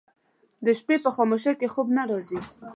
[0.65, 2.39] د شپې په خاموشۍ کې خوب نه راځي